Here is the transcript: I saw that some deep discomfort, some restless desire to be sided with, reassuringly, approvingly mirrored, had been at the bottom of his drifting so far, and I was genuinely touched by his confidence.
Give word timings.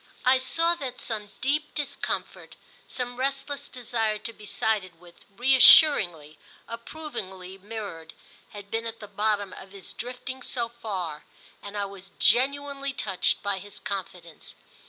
I 0.25 0.39
saw 0.39 0.73
that 0.81 0.99
some 0.99 1.29
deep 1.41 1.75
discomfort, 1.75 2.55
some 2.87 3.17
restless 3.17 3.69
desire 3.69 4.17
to 4.17 4.33
be 4.33 4.47
sided 4.47 4.99
with, 4.99 5.25
reassuringly, 5.37 6.39
approvingly 6.67 7.59
mirrored, 7.59 8.15
had 8.49 8.71
been 8.71 8.87
at 8.87 8.99
the 8.99 9.07
bottom 9.07 9.53
of 9.53 9.73
his 9.73 9.93
drifting 9.93 10.41
so 10.41 10.69
far, 10.69 11.23
and 11.61 11.77
I 11.77 11.85
was 11.85 12.09
genuinely 12.17 12.93
touched 12.93 13.43
by 13.43 13.59
his 13.59 13.79
confidence. 13.79 14.55